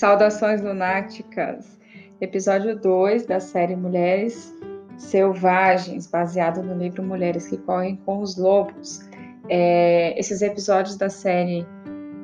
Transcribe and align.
Saudações 0.00 0.62
lunáticas! 0.62 1.78
Episódio 2.22 2.74
2 2.74 3.26
da 3.26 3.38
série 3.38 3.76
Mulheres 3.76 4.50
Selvagens, 4.96 6.06
baseado 6.06 6.62
no 6.62 6.74
livro 6.74 7.02
Mulheres 7.02 7.48
que 7.48 7.58
Correm 7.58 7.96
com 8.06 8.22
os 8.22 8.34
Lobos. 8.38 9.06
É, 9.50 10.18
esses 10.18 10.40
episódios 10.40 10.96
da 10.96 11.10
série 11.10 11.66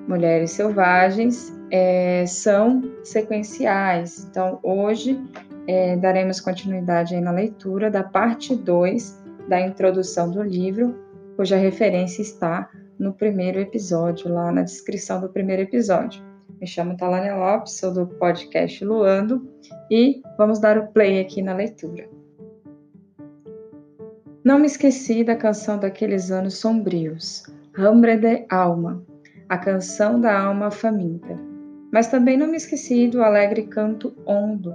Mulheres 0.08 0.52
Selvagens 0.52 1.52
é, 1.70 2.24
são 2.26 2.80
sequenciais, 3.04 4.26
então 4.30 4.58
hoje 4.62 5.22
é, 5.68 5.96
daremos 5.98 6.40
continuidade 6.40 7.20
na 7.20 7.30
leitura 7.30 7.90
da 7.90 8.02
parte 8.02 8.56
2 8.56 9.22
da 9.50 9.60
introdução 9.60 10.30
do 10.30 10.42
livro, 10.42 10.98
cuja 11.36 11.58
referência 11.58 12.22
está 12.22 12.70
no 12.98 13.12
primeiro 13.12 13.60
episódio, 13.60 14.32
lá 14.32 14.50
na 14.50 14.62
descrição 14.62 15.20
do 15.20 15.28
primeiro 15.28 15.60
episódio. 15.60 16.25
Me 16.60 16.66
chamo 16.66 16.96
Talânia 16.96 17.36
Lopes, 17.36 17.78
sou 17.78 17.92
do 17.92 18.06
podcast 18.06 18.82
Luando 18.82 19.46
e 19.90 20.22
vamos 20.38 20.58
dar 20.58 20.78
o 20.78 20.86
play 20.86 21.20
aqui 21.20 21.42
na 21.42 21.54
leitura. 21.54 22.08
Não 24.42 24.58
me 24.58 24.66
esqueci 24.66 25.22
da 25.22 25.36
canção 25.36 25.78
daqueles 25.78 26.30
anos 26.30 26.56
sombrios, 26.58 27.42
Hambre 27.76 28.16
de 28.16 28.46
Alma, 28.48 29.04
a 29.50 29.58
canção 29.58 30.18
da 30.18 30.40
alma 30.40 30.70
faminta. 30.70 31.36
Mas 31.92 32.06
também 32.06 32.38
não 32.38 32.46
me 32.46 32.56
esqueci 32.56 33.06
do 33.06 33.22
alegre 33.22 33.64
canto 33.66 34.14
hondo, 34.24 34.74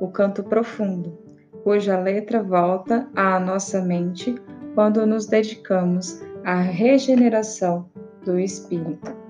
o 0.00 0.08
canto 0.08 0.44
profundo, 0.44 1.16
cuja 1.62 1.98
letra 1.98 2.42
volta 2.42 3.08
à 3.16 3.40
nossa 3.40 3.80
mente 3.80 4.34
quando 4.74 5.06
nos 5.06 5.24
dedicamos 5.24 6.20
à 6.44 6.56
regeneração 6.56 7.88
do 8.26 8.38
espírito. 8.38 9.23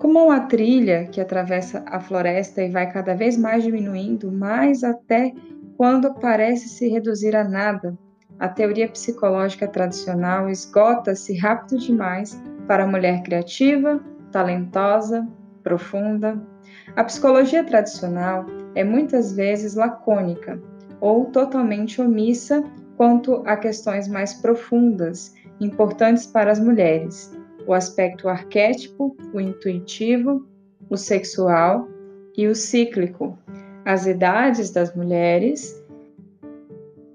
Como 0.00 0.18
uma 0.24 0.40
trilha 0.40 1.04
que 1.08 1.20
atravessa 1.20 1.84
a 1.86 2.00
floresta 2.00 2.62
e 2.62 2.70
vai 2.70 2.90
cada 2.90 3.14
vez 3.14 3.36
mais 3.36 3.62
diminuindo, 3.62 4.32
mais 4.32 4.82
até 4.82 5.34
quando 5.76 6.14
parece 6.14 6.70
se 6.70 6.88
reduzir 6.88 7.36
a 7.36 7.44
nada, 7.44 7.98
a 8.38 8.48
teoria 8.48 8.88
psicológica 8.88 9.68
tradicional 9.68 10.48
esgota-se 10.48 11.36
rápido 11.36 11.78
demais 11.78 12.42
para 12.66 12.84
a 12.84 12.86
mulher 12.86 13.22
criativa, 13.22 14.00
talentosa, 14.32 15.28
profunda. 15.62 16.42
A 16.96 17.04
psicologia 17.04 17.62
tradicional 17.62 18.46
é 18.74 18.82
muitas 18.82 19.34
vezes 19.34 19.74
lacônica 19.74 20.58
ou 20.98 21.26
totalmente 21.26 22.00
omissa 22.00 22.64
quanto 22.96 23.42
a 23.44 23.54
questões 23.54 24.08
mais 24.08 24.32
profundas, 24.32 25.34
importantes 25.60 26.26
para 26.26 26.50
as 26.50 26.58
mulheres, 26.58 27.38
o 27.70 27.72
aspecto 27.72 28.28
arquétipo, 28.28 29.16
o 29.32 29.40
intuitivo, 29.40 30.44
o 30.88 30.96
sexual 30.96 31.88
e 32.36 32.48
o 32.48 32.54
cíclico, 32.54 33.38
as 33.84 34.06
idades 34.06 34.72
das 34.72 34.92
mulheres, 34.92 35.80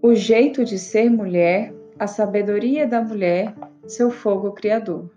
o 0.02 0.16
jeito 0.16 0.64
de 0.64 0.80
ser 0.80 1.09
mulher, 1.09 1.73
a 2.00 2.08
sabedoria 2.08 2.88
da 2.88 3.02
mulher, 3.02 3.53
seu 3.86 4.09
fogo 4.09 4.53
criador. 4.53 5.12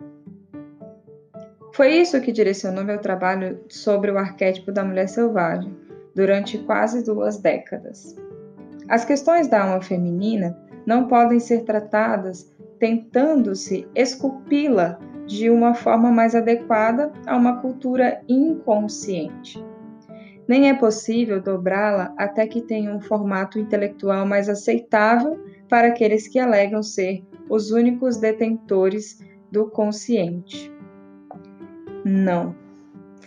Foi 1.73 1.92
isso 1.92 2.20
que 2.20 2.33
direcionou 2.33 2.83
meu 2.83 2.98
trabalho 2.98 3.61
sobre 3.69 4.11
o 4.11 4.18
arquétipo 4.18 4.73
da 4.73 4.85
mulher 4.85 5.08
selvagem 5.08 5.73
durante 6.17 6.58
quase 6.58 7.05
duas 7.05 7.39
décadas. 7.39 8.17
As 8.89 9.05
questões 9.05 9.46
da 9.46 9.62
alma 9.62 9.80
feminina 9.80 10.58
não 10.85 11.07
podem 11.07 11.39
ser 11.39 11.62
tratadas 11.62 12.52
tentando-se 12.80 13.86
esculpi-la 13.95 14.98
de 15.28 15.50
uma 15.50 15.74
forma 15.74 16.11
mais 16.11 16.34
adequada 16.34 17.12
a 17.27 17.36
uma 17.36 17.61
cultura 17.61 18.20
inconsciente. 18.27 19.62
Nem 20.48 20.70
é 20.70 20.74
possível 20.74 21.40
dobrá-la 21.40 22.14
até 22.16 22.46
que 22.46 22.62
tenha 22.62 22.90
um 22.90 23.00
formato 23.00 23.58
intelectual 23.58 24.27
mais 24.27 24.48
aceitável 24.48 25.38
para 25.68 25.88
aqueles 25.88 26.27
que 26.27 26.38
alegam 26.38 26.83
ser 26.83 27.22
os 27.50 27.70
únicos 27.70 28.17
detentores 28.17 29.18
do 29.52 29.67
consciente. 29.67 30.72
Não. 32.06 32.55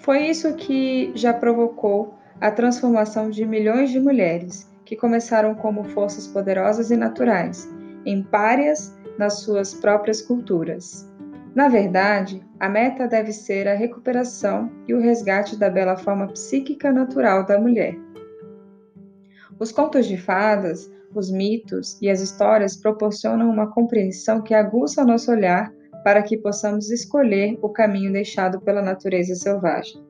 Foi 0.01 0.23
isso 0.23 0.55
que 0.55 1.11
já 1.13 1.31
provocou 1.31 2.15
a 2.39 2.49
transformação 2.49 3.29
de 3.29 3.45
milhões 3.45 3.91
de 3.91 3.99
mulheres 3.99 4.67
que 4.83 4.95
começaram 4.95 5.53
como 5.53 5.83
forças 5.83 6.25
poderosas 6.27 6.89
e 6.89 6.97
naturais, 6.97 7.69
em 8.03 8.23
párias 8.23 8.97
nas 9.19 9.41
suas 9.41 9.75
próprias 9.75 10.23
culturas. 10.23 11.10
Na 11.53 11.67
verdade, 11.67 12.41
a 12.59 12.69
meta 12.69 13.07
deve 13.07 13.33
ser 13.33 13.67
a 13.67 13.73
recuperação 13.73 14.71
e 14.87 14.93
o 14.93 15.01
resgate 15.01 15.57
da 15.57 15.69
bela 15.69 15.97
forma 15.97 16.27
psíquica 16.27 16.91
natural 16.91 17.45
da 17.45 17.59
mulher. 17.59 17.97
Os 19.59 19.71
contos 19.71 20.05
de 20.05 20.17
fadas, 20.17 20.89
os 21.13 21.29
mitos 21.29 22.01
e 22.01 22.09
as 22.09 22.21
histórias 22.21 22.77
proporcionam 22.77 23.49
uma 23.49 23.69
compreensão 23.69 24.41
que 24.41 24.53
aguça 24.53 25.03
nosso 25.03 25.29
olhar 25.29 25.73
para 26.05 26.23
que 26.23 26.37
possamos 26.37 26.89
escolher 26.89 27.59
o 27.61 27.67
caminho 27.67 28.13
deixado 28.13 28.61
pela 28.61 28.81
natureza 28.81 29.35
selvagem. 29.35 30.01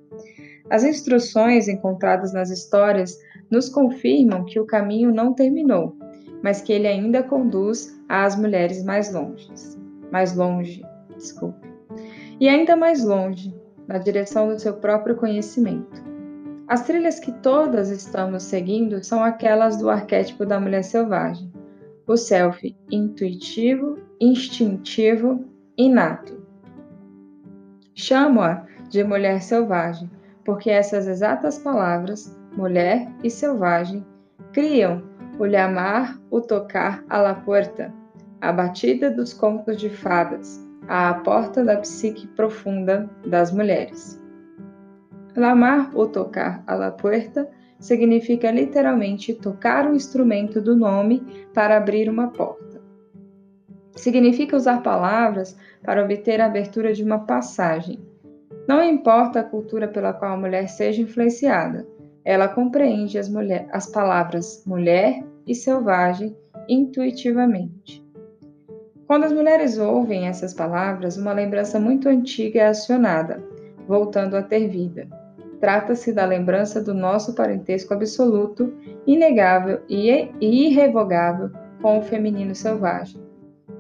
As 0.69 0.83
instruções 0.83 1.67
encontradas 1.67 2.31
nas 2.31 2.51
histórias 2.51 3.17
nos 3.49 3.67
confirmam 3.67 4.45
que 4.45 4.59
o 4.59 4.65
caminho 4.65 5.11
não 5.11 5.33
terminou, 5.33 5.97
mas 6.43 6.61
que 6.61 6.71
ele 6.71 6.87
ainda 6.87 7.23
conduz 7.23 7.99
às 8.07 8.35
mulheres 8.35 8.83
mais 8.83 9.11
longe. 9.11 9.49
Mais 10.11 10.35
longe 10.35 10.81
desculpe, 11.21 11.67
e 12.39 12.49
ainda 12.49 12.75
mais 12.75 13.03
longe, 13.03 13.55
na 13.87 13.97
direção 13.97 14.49
do 14.49 14.59
seu 14.59 14.73
próprio 14.73 15.15
conhecimento. 15.15 16.01
As 16.67 16.83
trilhas 16.85 17.19
que 17.19 17.31
todas 17.31 17.89
estamos 17.89 18.43
seguindo 18.43 19.03
são 19.03 19.23
aquelas 19.23 19.77
do 19.77 19.89
arquétipo 19.89 20.45
da 20.45 20.59
mulher 20.59 20.83
selvagem, 20.83 21.51
o 22.07 22.15
self 22.15 22.75
intuitivo, 22.89 23.97
instintivo, 24.19 25.45
inato. 25.77 26.41
Chamo-a 27.93 28.65
de 28.89 29.03
mulher 29.03 29.41
selvagem, 29.41 30.09
porque 30.45 30.69
essas 30.69 31.07
exatas 31.07 31.59
palavras, 31.59 32.37
mulher 32.55 33.07
e 33.23 33.29
selvagem, 33.29 34.05
criam 34.53 35.03
o 35.37 35.45
llamar, 35.45 36.19
o 36.29 36.39
tocar 36.39 37.03
à 37.09 37.21
la 37.21 37.33
puerta, 37.33 37.93
a 38.39 38.51
batida 38.51 39.11
dos 39.11 39.33
contos 39.33 39.77
de 39.77 39.89
fadas, 39.89 40.65
à 40.87 41.13
porta 41.13 41.63
da 41.63 41.77
psique 41.77 42.27
profunda 42.27 43.09
das 43.25 43.51
mulheres. 43.51 44.21
Lamar 45.35 45.91
ou 45.93 46.07
tocar 46.07 46.63
a 46.67 46.75
la 46.75 46.91
puerta 46.91 47.47
significa 47.79 48.51
literalmente 48.51 49.33
tocar 49.33 49.89
o 49.89 49.95
instrumento 49.95 50.61
do 50.61 50.75
nome 50.75 51.47
para 51.53 51.77
abrir 51.77 52.09
uma 52.09 52.27
porta. 52.27 52.81
Significa 53.95 54.55
usar 54.55 54.83
palavras 54.83 55.57
para 55.83 56.03
obter 56.03 56.39
a 56.39 56.45
abertura 56.45 56.93
de 56.93 57.03
uma 57.03 57.19
passagem. 57.19 57.99
Não 58.67 58.83
importa 58.83 59.39
a 59.39 59.43
cultura 59.43 59.87
pela 59.87 60.13
qual 60.13 60.33
a 60.33 60.37
mulher 60.37 60.67
seja 60.67 61.01
influenciada, 61.01 61.87
ela 62.23 62.47
compreende 62.47 63.17
as, 63.17 63.27
mulher, 63.27 63.67
as 63.71 63.87
palavras 63.87 64.63
mulher 64.65 65.23
e 65.47 65.55
selvagem 65.55 66.35
intuitivamente. 66.69 68.03
Quando 69.11 69.25
as 69.25 69.33
mulheres 69.33 69.77
ouvem 69.77 70.29
essas 70.29 70.53
palavras, 70.53 71.17
uma 71.17 71.33
lembrança 71.33 71.77
muito 71.77 72.07
antiga 72.07 72.61
é 72.61 72.67
acionada, 72.67 73.43
voltando 73.85 74.37
a 74.37 74.41
ter 74.41 74.69
vida. 74.69 75.05
Trata-se 75.59 76.13
da 76.13 76.23
lembrança 76.23 76.81
do 76.81 76.93
nosso 76.93 77.35
parentesco 77.35 77.93
absoluto, 77.93 78.73
inegável 79.05 79.81
e 79.89 80.31
irrevogável 80.39 81.51
com 81.81 81.99
o 81.99 82.01
feminino 82.01 82.55
selvagem. 82.55 83.21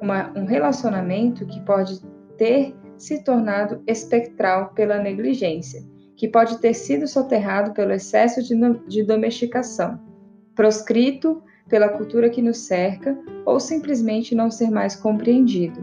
Uma, 0.01 0.37
um 0.37 0.43
relacionamento 0.43 1.45
que 1.45 1.61
pode 1.61 2.01
ter 2.37 2.75
se 2.97 3.23
tornado 3.23 3.81
espectral 3.87 4.73
pela 4.73 4.97
negligência, 4.97 5.81
que 6.17 6.27
pode 6.27 6.59
ter 6.59 6.73
sido 6.73 7.07
soterrado 7.07 7.71
pelo 7.71 7.93
excesso 7.93 8.43
de, 8.43 8.53
de 8.85 9.01
domesticação, 9.01 9.97
proscrito 10.53 11.41
pela 11.71 11.87
cultura 11.87 12.29
que 12.29 12.41
nos 12.41 12.57
cerca 12.57 13.17
ou 13.45 13.57
simplesmente 13.57 14.35
não 14.35 14.51
ser 14.51 14.69
mais 14.69 14.93
compreendido. 14.93 15.79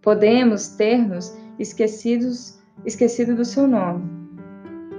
Podemos 0.00 0.68
ter-nos 0.68 1.36
esquecidos, 1.58 2.58
esquecido 2.86 3.34
do 3.34 3.44
seu 3.44 3.66
nome. 3.66 4.08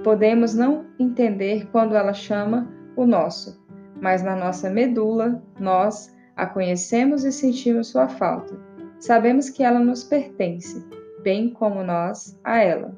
Podemos 0.04 0.54
não 0.54 0.84
entender 0.98 1.66
quando 1.72 1.96
ela 1.96 2.12
chama 2.12 2.70
o 2.94 3.06
nosso, 3.06 3.58
mas 4.00 4.22
na 4.22 4.36
nossa 4.36 4.68
medula 4.68 5.42
nós 5.58 6.14
a 6.36 6.46
conhecemos 6.46 7.24
e 7.24 7.32
sentimos 7.32 7.88
sua 7.88 8.06
falta. 8.06 8.54
Sabemos 8.98 9.48
que 9.48 9.62
ela 9.62 9.80
nos 9.80 10.04
pertence, 10.04 10.84
bem 11.22 11.48
como 11.50 11.82
nós 11.82 12.38
a 12.44 12.58
ela. 12.58 12.94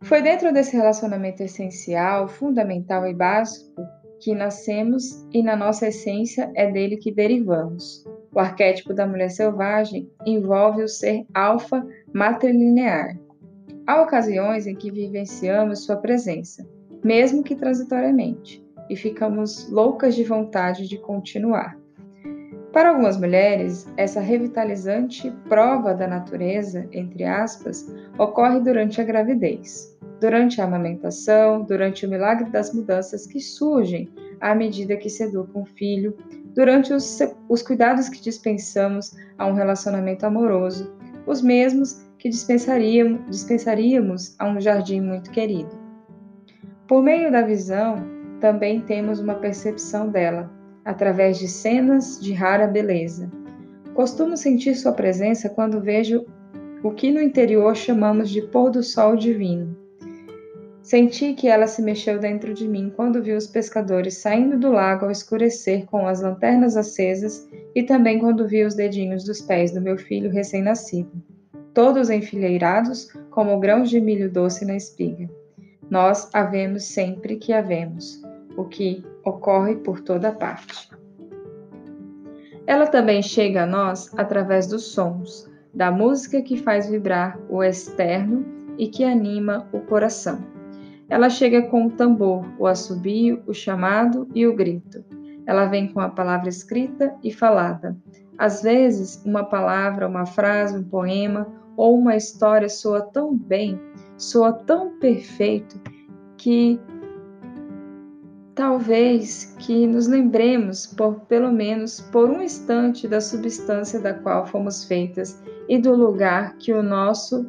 Foi 0.00 0.22
dentro 0.22 0.50
desse 0.50 0.74
relacionamento 0.74 1.42
essencial, 1.42 2.26
fundamental 2.26 3.06
e 3.06 3.12
básico 3.12 3.82
que 4.20 4.34
nascemos 4.34 5.26
e 5.32 5.42
na 5.42 5.56
nossa 5.56 5.88
essência 5.88 6.50
é 6.54 6.70
dele 6.70 6.96
que 6.96 7.12
derivamos. 7.12 8.04
O 8.34 8.38
arquétipo 8.38 8.92
da 8.92 9.06
mulher 9.06 9.30
selvagem 9.30 10.10
envolve 10.26 10.82
o 10.82 10.88
ser 10.88 11.24
alfa 11.34 11.86
matrilinear. 12.12 13.18
Há 13.86 14.02
ocasiões 14.02 14.66
em 14.66 14.74
que 14.74 14.90
vivenciamos 14.90 15.84
sua 15.84 15.96
presença, 15.96 16.66
mesmo 17.02 17.42
que 17.42 17.54
transitoriamente, 17.54 18.62
e 18.90 18.96
ficamos 18.96 19.70
loucas 19.70 20.14
de 20.14 20.24
vontade 20.24 20.88
de 20.88 20.98
continuar. 20.98 21.78
Para 22.72 22.90
algumas 22.90 23.18
mulheres, 23.18 23.86
essa 23.96 24.20
revitalizante 24.20 25.30
prova 25.48 25.94
da 25.94 26.06
natureza, 26.06 26.86
entre 26.92 27.24
aspas, 27.24 27.90
ocorre 28.18 28.60
durante 28.60 29.00
a 29.00 29.04
gravidez, 29.04 29.97
durante 30.20 30.60
a 30.60 30.64
amamentação, 30.64 31.62
durante 31.62 32.06
o 32.06 32.10
milagre 32.10 32.50
das 32.50 32.72
mudanças 32.72 33.26
que 33.26 33.40
surgem 33.40 34.10
à 34.40 34.54
medida 34.54 34.96
que 34.96 35.10
se 35.10 35.24
educa 35.24 35.58
um 35.58 35.64
filho, 35.64 36.16
durante 36.54 36.92
os, 36.92 37.18
os 37.48 37.62
cuidados 37.62 38.08
que 38.08 38.20
dispensamos 38.20 39.16
a 39.36 39.46
um 39.46 39.52
relacionamento 39.52 40.26
amoroso, 40.26 40.92
os 41.26 41.42
mesmos 41.42 42.04
que 42.18 42.28
dispensaríamos, 42.28 44.34
a 44.38 44.48
um 44.48 44.60
jardim 44.60 45.00
muito 45.00 45.30
querido. 45.30 45.70
Por 46.88 47.02
meio 47.02 47.30
da 47.30 47.42
visão, 47.42 47.96
também 48.40 48.80
temos 48.80 49.20
uma 49.20 49.34
percepção 49.34 50.08
dela, 50.08 50.50
através 50.84 51.38
de 51.38 51.46
cenas 51.46 52.18
de 52.20 52.32
rara 52.32 52.66
beleza. 52.66 53.30
Costumo 53.94 54.36
sentir 54.36 54.74
sua 54.74 54.92
presença 54.92 55.48
quando 55.48 55.80
vejo 55.80 56.24
o 56.82 56.90
que 56.90 57.12
no 57.12 57.20
interior 57.20 57.76
chamamos 57.76 58.30
de 58.30 58.42
pôr 58.42 58.70
do 58.70 58.82
sol 58.82 59.16
divino. 59.16 59.77
Senti 60.88 61.34
que 61.34 61.48
ela 61.48 61.66
se 61.66 61.82
mexeu 61.82 62.18
dentro 62.18 62.54
de 62.54 62.66
mim 62.66 62.90
quando 62.96 63.22
vi 63.22 63.34
os 63.34 63.46
pescadores 63.46 64.22
saindo 64.22 64.58
do 64.58 64.72
lago 64.72 65.04
ao 65.04 65.10
escurecer 65.10 65.84
com 65.84 66.08
as 66.08 66.22
lanternas 66.22 66.78
acesas 66.78 67.46
e 67.74 67.82
também 67.82 68.18
quando 68.18 68.48
vi 68.48 68.64
os 68.64 68.74
dedinhos 68.74 69.22
dos 69.22 69.42
pés 69.42 69.70
do 69.70 69.82
meu 69.82 69.98
filho 69.98 70.30
recém-nascido, 70.30 71.12
todos 71.74 72.08
enfileirados 72.08 73.12
como 73.30 73.60
grãos 73.60 73.90
de 73.90 74.00
milho 74.00 74.32
doce 74.32 74.64
na 74.64 74.76
espiga. 74.76 75.28
Nós 75.90 76.30
havemos 76.32 76.84
sempre 76.84 77.36
que 77.36 77.52
havemos, 77.52 78.22
o 78.56 78.64
que 78.64 79.04
ocorre 79.26 79.76
por 79.76 80.00
toda 80.00 80.32
parte. 80.32 80.88
Ela 82.66 82.86
também 82.86 83.20
chega 83.20 83.64
a 83.64 83.66
nós 83.66 84.10
através 84.16 84.66
dos 84.66 84.84
sons, 84.84 85.50
da 85.74 85.90
música 85.90 86.40
que 86.40 86.56
faz 86.56 86.88
vibrar 86.88 87.38
o 87.50 87.62
externo 87.62 88.42
e 88.78 88.88
que 88.88 89.04
anima 89.04 89.68
o 89.70 89.80
coração. 89.80 90.56
Ela 91.08 91.30
chega 91.30 91.62
com 91.62 91.86
o 91.86 91.90
tambor, 91.90 92.44
o 92.58 92.66
assobio, 92.66 93.42
o 93.46 93.54
chamado 93.54 94.28
e 94.34 94.46
o 94.46 94.54
grito. 94.54 95.04
Ela 95.46 95.66
vem 95.66 95.92
com 95.92 96.00
a 96.00 96.10
palavra 96.10 96.48
escrita 96.48 97.14
e 97.22 97.32
falada. 97.32 97.96
Às 98.36 98.62
vezes, 98.62 99.22
uma 99.24 99.42
palavra, 99.42 100.06
uma 100.06 100.26
frase, 100.26 100.76
um 100.76 100.84
poema 100.84 101.46
ou 101.76 101.98
uma 101.98 102.16
história 102.16 102.68
soa 102.68 103.00
tão 103.00 103.36
bem, 103.36 103.80
soa 104.16 104.52
tão 104.52 104.98
perfeito 104.98 105.80
que 106.36 106.78
talvez 108.54 109.54
que 109.58 109.86
nos 109.86 110.08
lembremos 110.08 110.86
por 110.86 111.20
pelo 111.20 111.52
menos 111.52 112.00
por 112.00 112.28
um 112.28 112.42
instante 112.42 113.06
da 113.06 113.20
substância 113.20 114.00
da 114.00 114.12
qual 114.12 114.44
fomos 114.46 114.84
feitas 114.84 115.40
e 115.68 115.78
do 115.78 115.94
lugar 115.94 116.56
que 116.58 116.72
o 116.72 116.82
nosso 116.82 117.48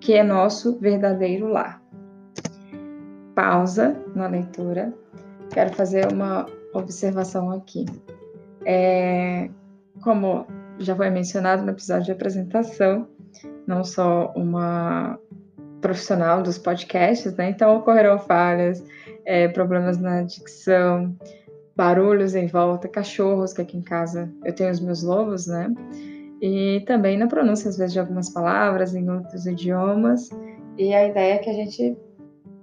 que 0.00 0.14
é 0.14 0.22
nosso 0.22 0.78
verdadeiro 0.78 1.48
lar. 1.48 1.77
Pausa 3.38 3.96
na 4.16 4.26
leitura. 4.26 4.92
Quero 5.54 5.72
fazer 5.74 6.12
uma 6.12 6.44
observação 6.74 7.52
aqui. 7.52 7.86
É, 8.66 9.48
como 10.02 10.44
já 10.80 10.96
foi 10.96 11.08
mencionado 11.08 11.62
no 11.62 11.70
episódio 11.70 12.06
de 12.06 12.10
apresentação, 12.10 13.06
não 13.64 13.84
sou 13.84 14.32
uma 14.34 15.16
profissional 15.80 16.42
dos 16.42 16.58
podcasts, 16.58 17.32
né? 17.36 17.50
Então 17.50 17.76
ocorrerão 17.76 18.18
falhas, 18.18 18.82
é, 19.24 19.46
problemas 19.46 19.98
na 19.98 20.22
dicção, 20.22 21.16
barulhos 21.76 22.34
em 22.34 22.48
volta, 22.48 22.88
cachorros, 22.88 23.52
que 23.52 23.62
aqui 23.62 23.76
em 23.76 23.82
casa 23.82 24.28
eu 24.44 24.52
tenho 24.52 24.72
os 24.72 24.80
meus 24.80 25.04
lobos, 25.04 25.46
né? 25.46 25.72
E 26.42 26.82
também 26.88 27.16
na 27.16 27.28
pronúncia, 27.28 27.68
às 27.68 27.78
vezes, 27.78 27.92
de 27.92 28.00
algumas 28.00 28.30
palavras 28.30 28.96
em 28.96 29.08
outros 29.08 29.46
idiomas. 29.46 30.28
E 30.76 30.92
a 30.92 31.06
ideia 31.06 31.34
é 31.34 31.38
que 31.38 31.50
a 31.50 31.54
gente 31.54 31.96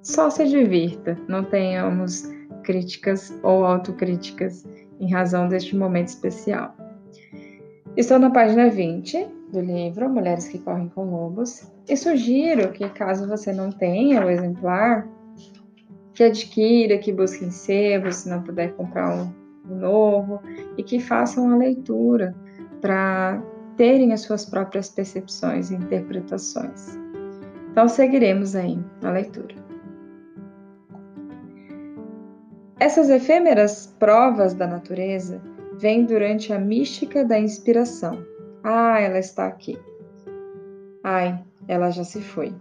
só 0.05 0.29
se 0.29 0.45
divirta, 0.45 1.17
não 1.27 1.43
tenhamos 1.43 2.31
críticas 2.63 3.35
ou 3.41 3.65
autocríticas 3.65 4.63
em 4.99 5.11
razão 5.11 5.49
deste 5.49 5.75
momento 5.75 6.09
especial. 6.09 6.75
Estou 7.97 8.19
na 8.19 8.29
página 8.29 8.69
20 8.69 9.27
do 9.51 9.59
livro 9.59 10.07
Mulheres 10.07 10.47
que 10.47 10.59
Correm 10.59 10.89
com 10.89 11.05
Lobos 11.05 11.71
e 11.89 11.97
sugiro 11.97 12.71
que, 12.71 12.87
caso 12.89 13.27
você 13.27 13.51
não 13.51 13.71
tenha 13.71 14.23
o 14.23 14.29
exemplar, 14.29 15.07
que 16.13 16.23
adquira, 16.23 16.99
que 16.99 17.11
busque 17.11 17.43
em 17.43 17.51
sebo, 17.51 18.11
se 18.11 18.29
não 18.29 18.43
puder 18.43 18.73
comprar 18.73 19.11
um, 19.11 19.33
novo, 19.67 20.39
e 20.77 20.83
que 20.83 20.99
façam 20.99 21.51
a 21.51 21.57
leitura 21.57 22.35
para 22.79 23.41
terem 23.75 24.13
as 24.13 24.21
suas 24.21 24.45
próprias 24.45 24.87
percepções 24.87 25.71
e 25.71 25.75
interpretações. 25.75 26.95
Então, 27.71 27.87
seguiremos 27.87 28.55
aí 28.55 28.79
a 29.03 29.09
leitura. 29.09 29.64
Essas 32.77 33.09
efêmeras 33.09 33.87
provas 33.97 34.53
da 34.53 34.67
natureza 34.67 35.41
vêm 35.77 36.03
durante 36.03 36.51
a 36.51 36.59
mística 36.59 37.23
da 37.23 37.39
inspiração. 37.39 38.25
Ah, 38.61 38.99
ela 38.99 39.17
está 39.17 39.47
aqui. 39.47 39.77
Ai, 41.01 41.41
ela 41.67 41.89
já 41.89 42.03
se 42.03 42.21
foi. 42.21 42.53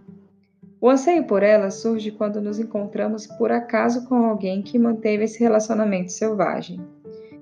O 0.79 0.89
anseio 0.89 1.25
por 1.25 1.43
ela 1.43 1.69
surge 1.69 2.11
quando 2.11 2.39
nos 2.39 2.59
encontramos 2.59 3.27
por 3.27 3.51
acaso 3.51 4.07
com 4.07 4.15
alguém 4.15 4.61
que 4.61 4.79
manteve 4.79 5.25
esse 5.25 5.39
relacionamento 5.39 6.11
selvagem. 6.11 6.79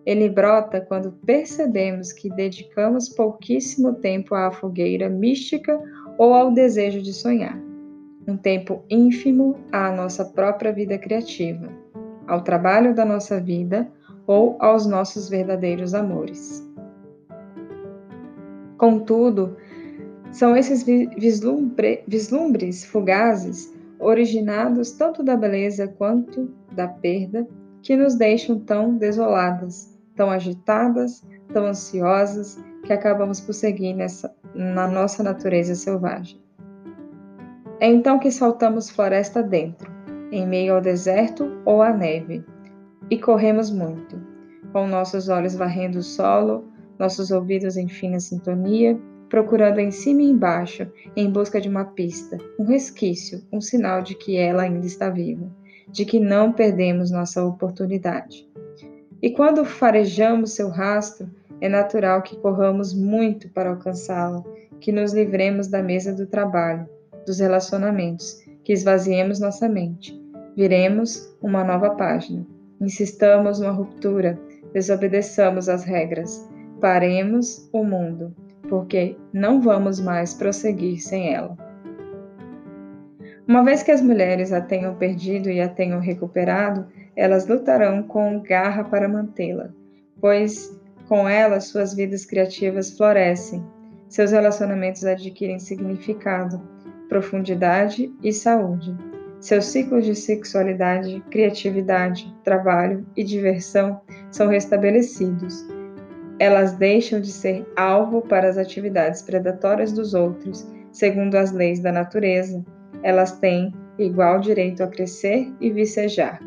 Ele 0.06 0.28
brota 0.28 0.82
quando 0.82 1.12
percebemos 1.26 2.12
que 2.12 2.30
dedicamos 2.30 3.08
pouquíssimo 3.08 3.94
tempo 3.96 4.34
à 4.34 4.52
fogueira 4.52 5.10
mística 5.10 5.80
ou 6.18 6.34
ao 6.34 6.52
desejo 6.52 7.02
de 7.02 7.14
sonhar. 7.14 7.58
Um 8.28 8.36
tempo 8.36 8.84
ínfimo 8.90 9.58
à 9.72 9.92
nossa 9.92 10.26
própria 10.26 10.72
vida 10.72 10.98
criativa, 10.98 11.83
ao 12.28 12.42
trabalho 12.42 12.94
da 12.94 13.06
nossa 13.06 13.40
vida 13.40 13.88
ou 14.26 14.58
aos 14.60 14.86
nossos 14.86 15.30
verdadeiros 15.30 15.94
amores. 15.94 16.68
Contudo, 18.78 19.56
são 20.32 20.58
esses 20.58 20.84
vislumbre, 20.84 22.04
vislumbres 22.08 22.84
fugazes, 22.84 23.74
originados 24.00 24.92
tanto 24.92 25.24
da 25.24 25.38
beleza 25.38 25.88
quanto 25.88 26.52
da 26.72 26.88
perda, 26.88 27.48
que 27.84 27.96
nos 27.96 28.16
deixam 28.16 28.60
tão 28.60 28.98
desoladas, 28.98 29.96
tão 30.16 30.30
agitadas, 30.30 31.24
tão 31.54 31.68
ansiosas, 31.68 32.58
que 32.84 32.92
acabamos 32.92 33.40
por 33.40 33.54
seguir 33.54 33.94
nessa, 33.94 34.34
na 34.56 34.88
nossa 34.88 35.22
natureza 35.22 35.76
selvagem. 35.76 36.42
É 37.80 37.88
então 37.88 38.18
que 38.18 38.32
saltamos 38.32 38.90
floresta 38.90 39.44
dentro, 39.44 39.93
em 40.34 40.48
meio 40.48 40.76
ao 40.76 40.82
deserto 40.82 41.62
ou 41.66 41.82
à 41.82 41.94
neve, 41.94 42.44
e 43.10 43.18
corremos 43.18 43.70
muito, 43.72 44.20
com 44.72 44.88
nossos 44.88 45.30
olhos 45.30 45.56
varrendo 45.56 46.00
o 46.00 46.04
solo, 46.04 46.66
nossos 46.98 47.32
ouvidos 47.32 47.78
em 47.78 47.88
fina 47.88 48.20
sintonia 48.20 49.00
procurando 49.34 49.80
em 49.80 49.90
cima 49.90 50.22
e 50.22 50.30
embaixo, 50.30 50.88
em 51.16 51.28
busca 51.28 51.60
de 51.60 51.68
uma 51.68 51.86
pista, 51.86 52.38
um 52.60 52.66
resquício, 52.66 53.42
um 53.52 53.60
sinal 53.60 54.04
de 54.04 54.14
que 54.14 54.38
ela 54.38 54.62
ainda 54.62 54.86
está 54.86 55.10
viva, 55.10 55.52
de 55.90 56.06
que 56.06 56.20
não 56.20 56.54
perdemos 56.54 57.10
nossa 57.10 57.44
oportunidade. 57.44 58.48
E 59.24 59.32
quando 59.32 59.66
farejamos 59.66 60.52
seu 60.52 60.70
rastro, 60.70 61.28
é 61.60 61.68
natural 61.68 62.22
que 62.22 62.38
corramos 62.38 62.94
muito 62.94 63.50
para 63.50 63.72
alcançá-la, 63.72 64.44
que 64.80 64.92
nos 64.92 65.14
livremos 65.14 65.66
da 65.66 65.82
mesa 65.82 66.14
do 66.14 66.28
trabalho, 66.28 66.88
dos 67.26 67.40
relacionamentos, 67.40 68.40
que 68.64 68.72
esvaziemos 68.72 69.40
nossa 69.40 69.68
mente. 69.68 70.23
Viremos 70.56 71.36
uma 71.42 71.64
nova 71.64 71.92
página. 71.92 72.46
Insistamos 72.80 73.60
numa 73.60 73.72
ruptura, 73.72 74.40
desobedeçamos 74.74 75.70
as 75.70 75.84
regras. 75.84 76.48
Paremos 76.80 77.70
o 77.72 77.84
mundo 77.84 78.36
porque 78.74 79.16
não 79.32 79.62
vamos 79.62 80.00
mais 80.00 80.34
prosseguir 80.34 81.00
sem 81.00 81.34
ela. 81.34 81.56
Uma 83.48 83.64
vez 83.64 83.84
que 83.84 83.92
as 83.92 84.02
mulheres 84.02 84.52
a 84.54 84.62
tenham 84.62 84.96
perdido 84.96 85.50
e 85.50 85.60
a 85.62 85.68
tenham 85.68 86.00
recuperado, 86.00 86.88
elas 87.16 87.48
lutarão 87.48 88.02
com 88.04 88.42
garra 88.42 88.84
para 88.84 89.08
mantê-la, 89.08 89.70
pois 90.20 90.76
com 91.08 91.28
ela 91.28 91.60
suas 91.60 91.94
vidas 91.94 92.26
criativas 92.26 92.98
florescem, 92.98 93.64
seus 94.08 94.32
relacionamentos 94.32 95.06
adquirem 95.06 95.60
significado, 95.60 96.62
profundidade 97.10 98.12
e 98.24 98.32
saúde. 98.32 98.96
Seus 99.44 99.66
ciclos 99.66 100.06
de 100.06 100.16
sexualidade, 100.16 101.22
criatividade, 101.30 102.34
trabalho 102.46 103.06
e 103.14 103.26
diversão 103.26 104.00
são 104.32 104.48
restabelecidos. 104.48 105.68
Elas 106.40 106.72
deixam 106.78 107.20
de 107.20 107.30
ser 107.30 107.68
alvo 107.76 108.22
para 108.22 108.48
as 108.48 108.58
atividades 108.58 109.22
predatórias 109.22 109.92
dos 109.92 110.14
outros, 110.14 110.66
segundo 110.94 111.36
as 111.36 111.52
leis 111.52 111.82
da 111.82 111.92
natureza, 111.92 112.64
elas 113.04 113.38
têm 113.38 113.74
igual 114.00 114.40
direito 114.40 114.82
a 114.82 114.88
crescer 114.88 115.52
e 115.60 115.70
vicejar. 115.70 116.40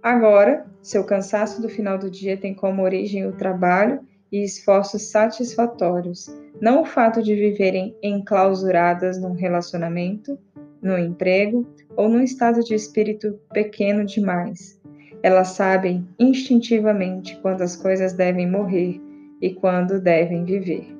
Agora, 0.00 0.64
seu 0.80 1.02
cansaço 1.02 1.60
do 1.60 1.68
final 1.68 1.98
do 1.98 2.08
dia 2.08 2.36
tem 2.36 2.54
como 2.54 2.84
origem 2.84 3.26
o 3.26 3.32
trabalho 3.32 3.98
e 4.30 4.44
esforços 4.44 5.10
satisfatórios, 5.10 6.32
não 6.60 6.82
o 6.82 6.86
fato 6.86 7.20
de 7.20 7.34
viverem 7.34 7.96
enclausuradas 8.00 9.20
num 9.20 9.32
relacionamento, 9.32 10.38
no 10.86 10.98
emprego 10.98 11.66
ou 11.96 12.08
num 12.08 12.22
estado 12.22 12.62
de 12.62 12.74
espírito 12.74 13.38
pequeno 13.52 14.04
demais. 14.04 14.80
Elas 15.22 15.48
sabem 15.48 16.06
instintivamente 16.18 17.36
quando 17.42 17.62
as 17.62 17.74
coisas 17.74 18.12
devem 18.12 18.48
morrer 18.48 19.00
e 19.42 19.52
quando 19.52 20.00
devem 20.00 20.44
viver. 20.44 20.96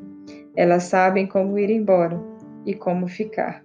Elas 0.56 0.84
sabem 0.84 1.26
como 1.26 1.58
ir 1.58 1.70
embora 1.70 2.20
e 2.64 2.74
como 2.74 3.06
ficar. 3.06 3.64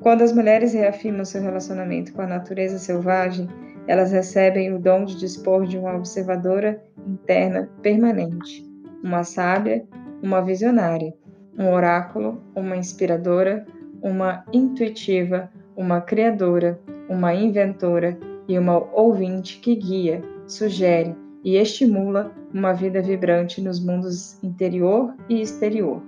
Quando 0.00 0.22
as 0.22 0.32
mulheres 0.32 0.72
reafirmam 0.72 1.24
seu 1.24 1.42
relacionamento 1.42 2.12
com 2.12 2.22
a 2.22 2.26
natureza 2.26 2.78
selvagem, 2.78 3.48
elas 3.86 4.12
recebem 4.12 4.72
o 4.72 4.78
dom 4.78 5.04
de 5.04 5.16
dispor 5.16 5.66
de 5.66 5.76
uma 5.76 5.94
observadora 5.96 6.82
interna 7.06 7.68
permanente, 7.82 8.64
uma 9.02 9.24
sábia, 9.24 9.84
uma 10.22 10.40
visionária, 10.40 11.12
um 11.58 11.70
oráculo, 11.70 12.42
uma 12.54 12.76
inspiradora, 12.76 13.66
uma 14.04 14.44
intuitiva, 14.52 15.50
uma 15.74 16.00
criadora, 16.02 16.78
uma 17.08 17.34
inventora 17.34 18.16
e 18.46 18.58
uma 18.58 18.78
ouvinte 18.92 19.58
que 19.58 19.74
guia, 19.74 20.22
sugere 20.46 21.16
e 21.42 21.56
estimula 21.56 22.30
uma 22.52 22.74
vida 22.74 23.00
vibrante 23.00 23.62
nos 23.62 23.80
mundos 23.80 24.42
interior 24.44 25.14
e 25.28 25.40
exterior. 25.40 26.02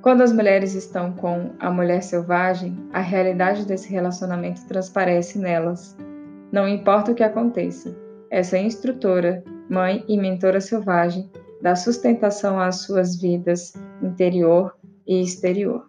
Quando 0.00 0.22
as 0.22 0.32
mulheres 0.32 0.74
estão 0.74 1.12
com 1.12 1.50
a 1.60 1.70
mulher 1.70 2.02
selvagem, 2.02 2.74
a 2.94 3.00
realidade 3.00 3.66
desse 3.66 3.90
relacionamento 3.90 4.66
transparece 4.66 5.38
nelas. 5.38 5.94
Não 6.50 6.66
importa 6.66 7.12
o 7.12 7.14
que 7.14 7.22
aconteça, 7.22 7.94
essa 8.30 8.56
instrutora, 8.56 9.44
mãe 9.68 10.02
e 10.08 10.16
mentora 10.16 10.60
selvagem 10.60 11.30
dá 11.60 11.76
sustentação 11.76 12.58
às 12.58 12.76
suas 12.82 13.20
vidas 13.20 13.74
interior 14.02 14.74
e 15.10 15.20
exterior. 15.20 15.88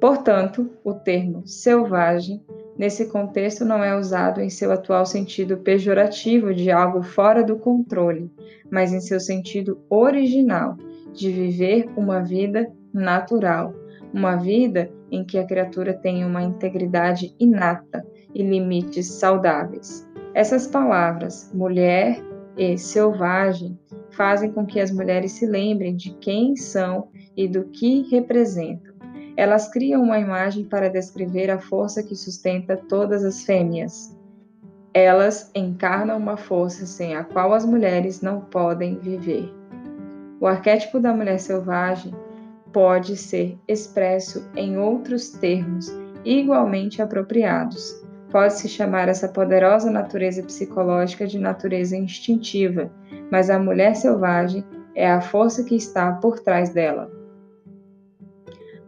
Portanto, 0.00 0.68
o 0.82 0.92
termo 0.92 1.46
selvagem, 1.46 2.42
nesse 2.76 3.06
contexto, 3.06 3.64
não 3.64 3.84
é 3.84 3.96
usado 3.96 4.40
em 4.40 4.50
seu 4.50 4.72
atual 4.72 5.06
sentido 5.06 5.58
pejorativo 5.58 6.52
de 6.52 6.72
algo 6.72 7.04
fora 7.04 7.44
do 7.44 7.56
controle, 7.56 8.28
mas 8.68 8.92
em 8.92 9.00
seu 9.00 9.20
sentido 9.20 9.80
original 9.88 10.76
de 11.12 11.30
viver 11.30 11.88
uma 11.96 12.20
vida 12.20 12.68
natural, 12.92 13.72
uma 14.12 14.34
vida 14.34 14.90
em 15.08 15.24
que 15.24 15.38
a 15.38 15.46
criatura 15.46 15.94
tem 15.94 16.24
uma 16.24 16.42
integridade 16.42 17.32
inata 17.38 18.04
e 18.34 18.42
limites 18.42 19.06
saudáveis. 19.06 20.04
Essas 20.34 20.66
palavras, 20.66 21.48
mulher 21.54 22.20
e 22.56 22.76
selvagem, 22.76 23.78
fazem 24.14 24.50
com 24.50 24.64
que 24.64 24.80
as 24.80 24.90
mulheres 24.90 25.32
se 25.32 25.46
lembrem 25.46 25.94
de 25.94 26.10
quem 26.14 26.56
são 26.56 27.08
e 27.36 27.46
do 27.48 27.64
que 27.64 28.02
representam. 28.10 28.94
Elas 29.36 29.68
criam 29.68 30.02
uma 30.02 30.18
imagem 30.18 30.64
para 30.64 30.88
descrever 30.88 31.50
a 31.50 31.58
força 31.58 32.02
que 32.02 32.14
sustenta 32.14 32.76
todas 32.76 33.24
as 33.24 33.42
fêmeas. 33.42 34.16
Elas 34.92 35.50
encarnam 35.54 36.16
uma 36.16 36.36
força 36.36 36.86
sem 36.86 37.16
a 37.16 37.24
qual 37.24 37.52
as 37.52 37.64
mulheres 37.64 38.20
não 38.20 38.40
podem 38.40 38.98
viver. 38.98 39.52
O 40.40 40.46
arquétipo 40.46 41.00
da 41.00 41.12
mulher 41.12 41.38
selvagem 41.38 42.14
pode 42.72 43.16
ser 43.16 43.58
expresso 43.66 44.48
em 44.56 44.78
outros 44.78 45.30
termos 45.30 45.92
igualmente 46.24 47.02
apropriados. 47.02 48.02
Pode-se 48.30 48.68
chamar 48.68 49.08
essa 49.08 49.28
poderosa 49.28 49.90
natureza 49.90 50.42
psicológica 50.42 51.26
de 51.26 51.38
natureza 51.38 51.96
instintiva, 51.96 52.90
mas 53.30 53.50
a 53.50 53.58
mulher 53.58 53.94
selvagem 53.96 54.64
é 54.94 55.10
a 55.10 55.20
força 55.20 55.64
que 55.64 55.74
está 55.74 56.12
por 56.12 56.40
trás 56.40 56.70
dela. 56.70 57.10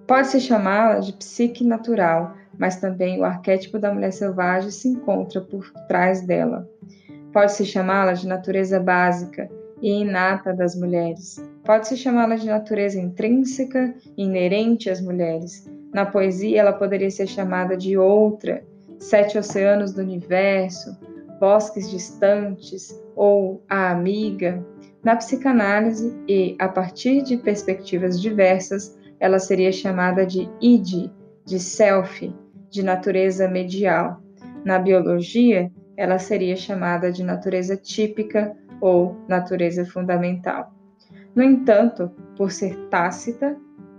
Pode-se 0.06 0.40
chamá-la 0.40 1.00
de 1.00 1.12
psique 1.14 1.64
natural, 1.64 2.34
mas 2.58 2.76
também 2.76 3.20
o 3.20 3.24
arquétipo 3.24 3.78
da 3.78 3.92
mulher 3.92 4.12
selvagem 4.12 4.70
se 4.70 4.88
encontra 4.88 5.40
por 5.40 5.70
trás 5.88 6.22
dela. 6.22 6.68
Pode-se 7.32 7.64
chamá-la 7.64 8.12
de 8.12 8.26
natureza 8.26 8.78
básica, 8.78 9.50
e 9.82 10.00
inata 10.00 10.52
das 10.52 10.74
mulheres. 10.74 11.36
Pode-se 11.64 11.96
chamá-la 11.96 12.36
de 12.36 12.46
natureza 12.46 12.98
intrínseca, 12.98 13.94
inerente 14.16 14.88
às 14.88 15.00
mulheres. 15.00 15.68
Na 15.92 16.06
poesia, 16.06 16.60
ela 16.60 16.72
poderia 16.72 17.10
ser 17.10 17.26
chamada 17.26 17.76
de 17.76 17.96
outra, 17.96 18.62
sete 18.98 19.38
oceanos 19.38 19.92
do 19.92 20.00
universo, 20.00 20.96
bosques 21.38 21.90
distantes 21.90 23.00
ou 23.14 23.62
a 23.68 23.90
amiga. 23.90 24.64
Na 25.02 25.16
psicanálise 25.16 26.16
e 26.28 26.56
a 26.58 26.68
partir 26.68 27.22
de 27.22 27.36
perspectivas 27.36 28.20
diversas, 28.20 28.98
ela 29.20 29.38
seria 29.38 29.72
chamada 29.72 30.26
de 30.26 30.48
id, 30.60 31.10
de 31.44 31.60
self, 31.60 32.32
de 32.70 32.82
natureza 32.82 33.48
medial. 33.48 34.20
Na 34.64 34.78
biologia, 34.78 35.70
ela 35.96 36.18
seria 36.18 36.56
chamada 36.56 37.10
de 37.10 37.22
natureza 37.22 37.76
típica 37.76 38.54
ou 38.80 39.16
natureza 39.28 39.84
fundamental. 39.86 40.74
No 41.34 41.42
entanto, 41.42 42.10
por 42.36 42.50
ser 42.50 42.76
tácita, 42.88 43.56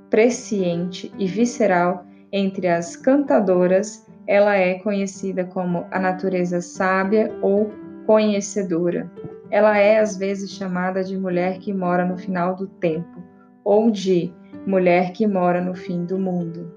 presciente 0.10 1.12
e 1.18 1.28
visceral 1.28 2.06
entre 2.32 2.68
as 2.68 2.96
cantadoras, 2.96 4.07
ela 4.28 4.58
é 4.58 4.76
conhecida 4.76 5.46
como 5.46 5.88
a 5.90 6.00
natureza 6.00 6.60
sábia 6.60 7.34
ou 7.42 7.72
conhecedora. 8.06 9.10
Ela 9.50 9.78
é 9.78 10.00
às 10.00 10.18
vezes 10.18 10.52
chamada 10.52 11.04
de 11.04 11.18
mulher 11.18 11.60
que 11.60 11.74
mora 11.74 12.04
no 12.06 12.18
final 12.18 12.56
do 12.56 12.68
tempo, 12.68 13.24
ou 13.64 13.90
de 13.90 14.34
mulher 14.66 15.14
que 15.14 15.26
mora 15.26 15.62
no 15.62 15.74
fim 15.74 16.04
do 16.04 16.20
mundo. 16.20 16.70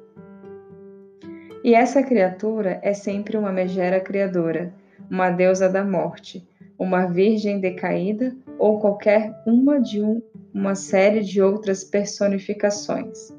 E 1.65 1.75
essa 1.75 2.03
criatura 2.03 2.79
é 2.83 2.95
sempre 2.95 3.37
uma 3.37 3.53
megera 3.53 4.01
criadora, 4.01 4.73
uma 5.11 5.31
deusa 5.31 5.69
da 5.69 5.85
morte, 5.85 6.49
uma 6.79 7.07
virgem 7.07 7.61
decaída 7.61 8.35
ou 8.59 8.79
qualquer 8.79 9.35
uma 9.45 9.81
de 9.81 10.01
um, 10.01 10.23
uma 10.55 10.75
série 10.75 11.21
de 11.21 11.43
outras 11.43 11.85
personificações. 11.85 13.35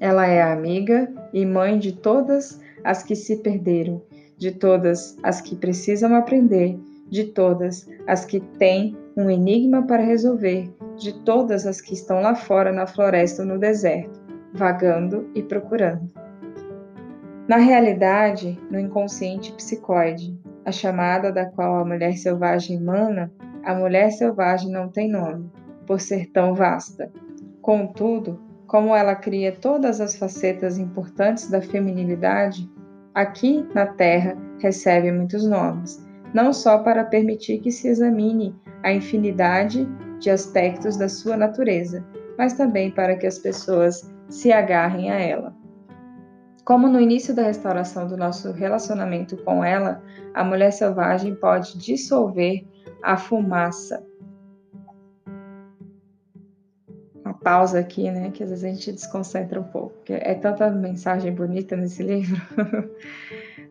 Ela 0.00 0.26
é 0.26 0.42
amiga 0.42 1.12
e 1.32 1.44
mãe 1.46 1.78
de 1.78 1.92
todas 1.92 2.60
as 2.86 3.02
que 3.02 3.16
se 3.16 3.36
perderam, 3.36 4.00
de 4.38 4.52
todas 4.52 5.16
as 5.22 5.40
que 5.40 5.56
precisam 5.56 6.14
aprender, 6.14 6.78
de 7.08 7.24
todas 7.24 7.86
as 8.06 8.24
que 8.24 8.40
têm 8.40 8.96
um 9.16 9.28
enigma 9.28 9.86
para 9.86 10.02
resolver, 10.02 10.72
de 10.96 11.12
todas 11.24 11.66
as 11.66 11.80
que 11.80 11.94
estão 11.94 12.20
lá 12.20 12.34
fora 12.34 12.72
na 12.72 12.86
floresta 12.86 13.42
ou 13.42 13.48
no 13.48 13.58
deserto, 13.58 14.20
vagando 14.52 15.28
e 15.34 15.42
procurando. 15.42 16.10
Na 17.48 17.56
realidade, 17.56 18.58
no 18.70 18.78
inconsciente 18.78 19.52
psicoide, 19.52 20.38
a 20.64 20.72
chamada 20.72 21.30
da 21.30 21.46
qual 21.46 21.76
a 21.76 21.84
mulher 21.84 22.16
selvagem 22.16 22.76
emana, 22.76 23.32
a 23.64 23.74
mulher 23.74 24.10
selvagem 24.10 24.70
não 24.70 24.88
tem 24.88 25.08
nome, 25.08 25.50
por 25.86 26.00
ser 26.00 26.26
tão 26.30 26.54
vasta. 26.54 27.10
Contudo, 27.62 28.40
como 28.66 28.94
ela 28.94 29.14
cria 29.14 29.52
todas 29.52 30.00
as 30.00 30.16
facetas 30.16 30.76
importantes 30.76 31.48
da 31.48 31.62
feminilidade, 31.62 32.68
aqui 33.16 33.66
na 33.74 33.86
Terra 33.86 34.36
recebe 34.60 35.10
muitos 35.10 35.42
nomes, 35.44 36.06
não 36.34 36.52
só 36.52 36.78
para 36.78 37.02
permitir 37.02 37.58
que 37.60 37.72
se 37.72 37.88
examine 37.88 38.54
a 38.82 38.92
infinidade 38.92 39.88
de 40.20 40.30
aspectos 40.30 40.98
da 40.98 41.08
sua 41.08 41.34
natureza, 41.34 42.04
mas 42.36 42.52
também 42.52 42.90
para 42.90 43.16
que 43.16 43.26
as 43.26 43.38
pessoas 43.38 44.12
se 44.28 44.52
agarrem 44.52 45.10
a 45.10 45.18
ela. 45.18 45.56
Como 46.62 46.88
no 46.88 47.00
início 47.00 47.34
da 47.34 47.44
restauração 47.44 48.06
do 48.06 48.18
nosso 48.18 48.52
relacionamento 48.52 49.36
com 49.44 49.64
ela, 49.64 50.02
a 50.34 50.44
mulher 50.44 50.72
selvagem 50.72 51.34
pode 51.36 51.78
dissolver 51.78 52.66
a 53.02 53.16
fumaça. 53.16 54.04
Pausa 57.46 57.78
aqui, 57.78 58.10
né? 58.10 58.32
Que 58.34 58.42
às 58.42 58.50
vezes 58.50 58.64
a 58.64 58.68
gente 58.68 58.90
desconcentra 58.90 59.60
um 59.60 59.62
pouco, 59.62 59.90
porque 59.98 60.14
é 60.14 60.34
tanta 60.34 60.68
mensagem 60.68 61.32
bonita 61.32 61.76
nesse 61.76 62.02
livro. 62.02 62.42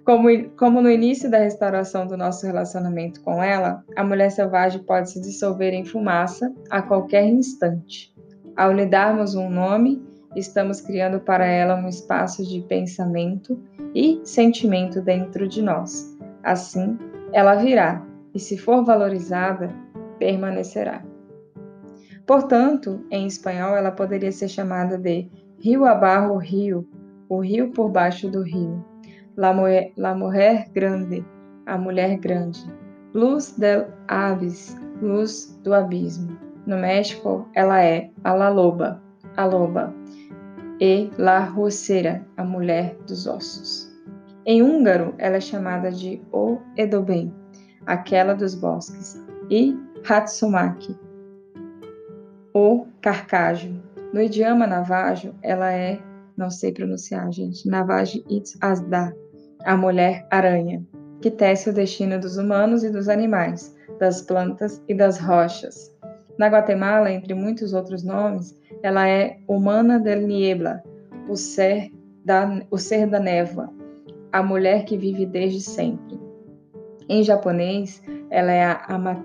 Como, 0.06 0.50
como 0.52 0.82
no 0.82 0.90
início 0.90 1.30
da 1.30 1.40
restauração 1.40 2.08
do 2.08 2.16
nosso 2.16 2.46
relacionamento 2.46 3.20
com 3.20 3.44
ela, 3.44 3.84
a 3.94 4.02
mulher 4.02 4.32
selvagem 4.32 4.82
pode 4.82 5.12
se 5.12 5.20
dissolver 5.20 5.74
em 5.74 5.84
fumaça 5.84 6.54
a 6.70 6.82
qualquer 6.82 7.26
instante. 7.26 8.16
Ao 8.56 8.72
lhe 8.72 8.86
darmos 8.86 9.36
um 9.36 9.50
nome, 9.50 10.02
estamos 10.38 10.80
criando 10.80 11.20
para 11.20 11.46
ela 11.46 11.76
um 11.76 11.90
espaço 11.90 12.48
de 12.48 12.62
pensamento 12.62 13.62
e 13.94 14.22
sentimento 14.24 15.02
dentro 15.02 15.50
de 15.50 15.62
nós. 15.62 16.18
Assim, 16.44 16.98
ela 17.34 17.56
virá 17.56 18.02
e, 18.34 18.40
se 18.40 18.58
for 18.58 18.86
valorizada, 18.86 19.70
permanecerá. 20.18 21.04
Portanto, 22.26 23.06
em 23.12 23.28
espanhol, 23.28 23.76
ela 23.76 23.92
poderia 23.92 24.32
ser 24.32 24.48
chamada 24.48 24.98
de 24.98 25.30
rio 25.60 25.86
abarro 25.86 26.38
rio, 26.38 26.88
o 27.30 27.40
rio 27.40 27.72
por 27.72 27.90
baixo 27.90 28.30
do 28.30 28.42
rio. 28.42 28.84
La, 29.38 29.54
moe, 29.54 29.94
la 29.96 30.16
mujer 30.16 30.70
grande, 30.74 31.26
a 31.66 31.78
mulher 31.78 32.18
grande. 32.18 32.66
Luz 33.14 33.52
del 33.58 33.88
abis, 34.08 34.76
luz 35.02 35.60
do 35.64 35.74
abismo. 35.74 36.38
No 36.66 36.78
México, 36.78 37.48
ela 37.54 37.84
é 37.84 38.10
a 38.24 38.34
la 38.34 38.50
loba, 38.50 39.02
a 39.38 39.46
loba. 39.46 39.94
E 40.82 41.12
la 41.18 41.40
roceira, 41.40 42.26
a 42.38 42.44
mulher 42.44 42.98
dos 43.08 43.28
ossos. 43.28 43.94
Em 44.46 44.62
húngaro, 44.62 45.14
ela 45.18 45.38
é 45.38 45.42
chamada 45.42 45.92
de 45.92 46.22
o 46.32 46.58
Edoben, 46.76 47.34
aquela 47.86 48.34
dos 48.34 48.56
bosques, 48.56 49.20
e 49.50 49.78
Hatsumaki, 50.08 50.98
o 52.56 52.88
carcajo. 53.02 53.70
No 54.14 54.22
idioma 54.22 54.66
navajo, 54.66 55.36
ela 55.44 55.74
é, 55.74 56.00
não 56.38 56.50
sei 56.50 56.72
pronunciar, 56.72 57.30
gente, 57.34 57.68
Navajo 57.68 58.24
It's 58.32 58.58
Asda, 58.62 59.14
a 59.66 59.76
mulher 59.76 60.26
aranha, 60.32 60.82
que 61.22 61.30
tece 61.30 61.70
o 61.70 61.74
destino 61.74 62.18
dos 62.18 62.38
humanos 62.38 62.82
e 62.86 62.90
dos 62.90 63.10
animais, 63.10 63.76
das 64.00 64.22
plantas 64.22 64.82
e 64.88 64.96
das 64.96 65.20
rochas. 65.20 65.94
Na 66.40 66.48
Guatemala, 66.48 67.12
entre 67.12 67.34
muitos 67.34 67.74
outros 67.74 68.04
nomes, 68.04 68.58
ela 68.82 69.06
é 69.06 69.38
Humana 69.50 70.00
del 70.00 70.26
Niebla, 70.26 70.82
o 71.28 71.36
ser 71.36 71.92
da, 72.24 72.62
o 72.72 72.78
ser 72.78 73.06
da 73.08 73.20
névoa, 73.20 73.70
a 74.32 74.42
mulher 74.42 74.86
que 74.86 74.98
vive 74.98 75.26
desde 75.26 75.60
sempre. 75.60 76.18
Em 77.10 77.22
japonês, 77.22 78.02
ela 78.30 78.52
é 78.54 78.64
a 78.64 79.18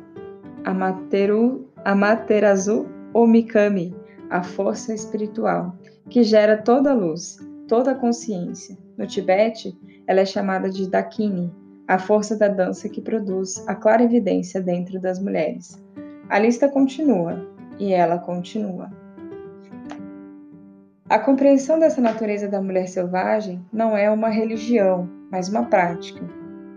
Amateru, 0.65 1.69
Amaterasu 1.85 2.99
Omikami, 3.13 3.95
a 4.31 4.43
força 4.43 4.95
espiritual, 4.95 5.77
que 6.09 6.23
gera 6.23 6.57
toda 6.57 6.93
a 6.93 6.95
luz, 6.95 7.39
toda 7.67 7.93
a 7.93 7.95
consciência. 7.95 8.77
No 8.97 9.07
Tibete, 9.07 9.77
ela 10.07 10.21
é 10.21 10.27
chamada 10.27 10.71
de 10.71 10.89
Dakini, 10.89 11.53
a 11.89 11.99
força 11.99 12.37
da 12.37 12.49
dança 12.49 12.89
que 12.89 13.01
produz 13.01 13.67
a 13.67 13.75
clara 13.75 14.03
evidência 14.03 14.61
dentro 14.61 15.01
das 15.01 15.19
mulheres. 15.19 15.83
A 16.29 16.39
lista 16.39 16.69
continua, 16.69 17.45
e 17.79 17.93
ela 17.93 18.19
continua. 18.19 18.91
A 21.09 21.19
compreensão 21.19 21.79
dessa 21.81 22.01
natureza 22.01 22.47
da 22.47 22.63
mulher 22.63 22.87
selvagem 22.87 23.61
não 23.73 23.97
é 23.97 24.09
uma 24.09 24.29
religião, 24.29 25.09
mas 25.33 25.49
uma 25.49 25.65
prática. 25.65 26.25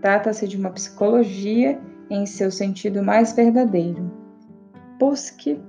Trata-se 0.00 0.48
de 0.48 0.56
uma 0.56 0.70
psicologia 0.70 1.78
em 2.10 2.26
seu 2.26 2.50
sentido 2.50 3.02
mais 3.02 3.32
verdadeiro. 3.32 4.10
Psique 4.98 5.60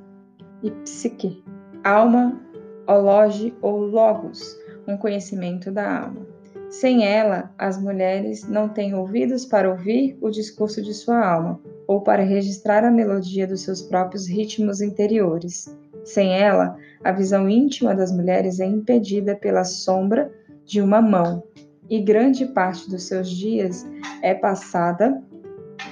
e 0.65 0.71
psique, 0.83 1.43
alma, 1.83 2.41
ologe 2.87 3.53
ou 3.61 3.77
logos, 3.81 4.57
um 4.87 4.97
conhecimento 4.97 5.71
da 5.71 6.01
alma. 6.01 6.25
Sem 6.71 7.05
ela, 7.05 7.53
as 7.57 7.79
mulheres 7.79 8.49
não 8.49 8.67
têm 8.67 8.95
ouvidos 8.95 9.45
para 9.45 9.69
ouvir 9.69 10.17
o 10.19 10.31
discurso 10.31 10.81
de 10.81 10.93
sua 10.93 11.23
alma 11.23 11.61
ou 11.87 12.01
para 12.01 12.23
registrar 12.23 12.83
a 12.83 12.89
melodia 12.89 13.45
dos 13.45 13.61
seus 13.61 13.83
próprios 13.83 14.27
ritmos 14.27 14.81
interiores. 14.81 15.77
Sem 16.03 16.33
ela, 16.33 16.75
a 17.03 17.11
visão 17.11 17.47
íntima 17.47 17.93
das 17.93 18.11
mulheres 18.11 18.59
é 18.59 18.65
impedida 18.65 19.35
pela 19.35 19.63
sombra 19.63 20.31
de 20.65 20.81
uma 20.81 20.99
mão, 20.99 21.43
e 21.87 22.01
grande 22.01 22.47
parte 22.47 22.89
dos 22.89 23.03
seus 23.03 23.29
dias 23.29 23.87
é 24.23 24.33
passada 24.33 25.21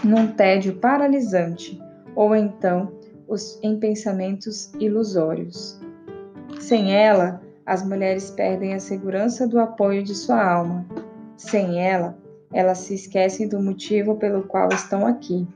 num 0.04 0.28
tédio 0.28 0.78
paralisante, 0.78 1.80
ou 2.16 2.36
então 2.36 2.92
os, 3.28 3.60
em 3.64 3.80
pensamentos 3.80 4.72
ilusórios. 4.80 5.80
Sem 6.60 6.94
ela, 6.94 7.42
as 7.66 7.86
mulheres 7.86 8.30
perdem 8.32 8.74
a 8.74 8.80
segurança 8.80 9.48
do 9.48 9.60
apoio 9.60 10.04
de 10.04 10.16
sua 10.16 10.44
alma. 10.44 10.86
Sem 11.38 11.82
ela, 11.82 12.18
elas 12.52 12.80
se 12.80 12.94
esquecem 12.94 13.48
do 13.48 13.62
motivo 13.62 14.16
pelo 14.16 14.44
qual 14.44 14.70
estão 14.70 15.06
aqui. 15.06 15.48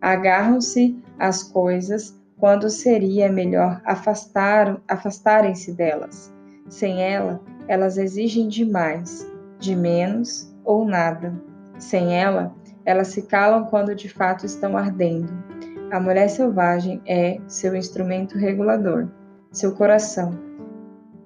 Agarram-se 0.00 0.98
às 1.18 1.42
coisas 1.42 2.18
quando 2.38 2.70
seria 2.70 3.30
melhor 3.30 3.80
afastar, 3.84 4.80
afastarem-se 4.88 5.72
delas. 5.72 6.32
Sem 6.68 7.02
ela, 7.02 7.40
elas 7.68 7.98
exigem 7.98 8.48
demais, 8.48 9.30
de 9.58 9.76
menos 9.76 10.50
ou 10.64 10.84
nada. 10.84 11.34
Sem 11.78 12.16
ela, 12.16 12.54
elas 12.84 13.08
se 13.08 13.22
calam 13.22 13.64
quando 13.66 13.94
de 13.94 14.08
fato 14.08 14.46
estão 14.46 14.76
ardendo. 14.76 15.49
A 15.90 15.98
mulher 15.98 16.28
selvagem 16.30 17.02
é 17.04 17.40
seu 17.48 17.74
instrumento 17.74 18.38
regulador, 18.38 19.08
seu 19.50 19.74
coração, 19.74 20.38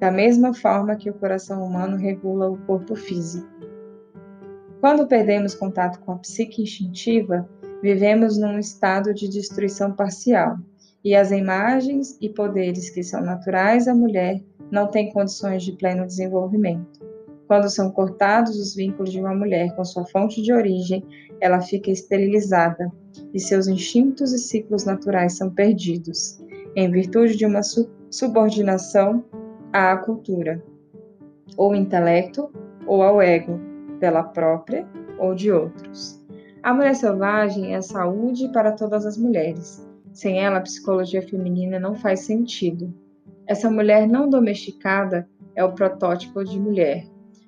da 0.01 0.11
mesma 0.11 0.55
forma 0.55 0.97
que 0.97 1.11
o 1.11 1.15
coração 1.15 1.63
humano 1.63 1.99
regula 1.99 2.49
o 2.49 2.57
corpo 2.57 2.97
físico. 2.97 3.47
Quando 4.81 5.07
perdemos 5.07 5.55
contato 5.55 6.01
com 6.01 6.13
a 6.13 6.19
psique 6.19 6.63
instintiva, 6.63 7.47
vivemos 7.83 8.39
num 8.39 8.59
estado 8.59 9.13
de 9.13 9.29
destruição 9.29 9.93
parcial, 9.93 10.57
e 11.05 11.15
as 11.15 11.31
imagens 11.31 12.17
e 12.19 12.31
poderes 12.31 12.89
que 12.89 13.03
são 13.03 13.21
naturais 13.21 13.87
à 13.87 13.95
mulher 13.95 14.43
não 14.71 14.87
têm 14.87 15.13
condições 15.13 15.63
de 15.63 15.73
pleno 15.73 16.07
desenvolvimento. 16.07 17.05
Quando 17.47 17.69
são 17.69 17.91
cortados 17.91 18.59
os 18.59 18.75
vínculos 18.75 19.13
de 19.13 19.21
uma 19.21 19.35
mulher 19.35 19.77
com 19.77 19.85
sua 19.85 20.07
fonte 20.07 20.41
de 20.41 20.55
origem, 20.55 21.05
ela 21.39 21.61
fica 21.61 21.91
esterilizada 21.91 22.91
e 23.33 23.41
seus 23.41 23.67
instintos 23.67 24.33
e 24.33 24.39
ciclos 24.39 24.85
naturais 24.85 25.37
são 25.37 25.51
perdidos, 25.51 26.43
em 26.77 26.91
virtude 26.91 27.37
de 27.37 27.47
uma 27.47 27.61
subordinação 28.11 29.25
à 29.73 29.97
cultura, 29.97 30.63
ou 31.57 31.75
intelecto, 31.75 32.51
ou 32.87 33.03
ao 33.03 33.21
ego, 33.23 33.59
dela 34.01 34.23
própria 34.23 34.87
ou 35.19 35.35
de 35.35 35.51
outros. 35.51 36.21
A 36.63 36.73
mulher 36.73 36.95
selvagem 36.95 37.75
é 37.75 37.81
saúde 37.81 38.49
para 38.49 38.73
todas 38.73 39.07
as 39.07 39.17
mulheres. 39.17 39.87
Sem 40.13 40.41
ela, 40.41 40.59
a 40.59 40.63
psicologia 40.63 41.23
feminina 41.23 41.79
não 41.79 41.95
faz 41.95 42.21
sentido. 42.21 42.93
Essa 43.47 43.71
mulher 43.71 44.09
não 44.09 44.29
domesticada 44.29 45.29
é 45.55 45.63
o 45.63 45.73
protótipo 45.73 46.43
de 46.45 46.59
mulher, 46.59 47.07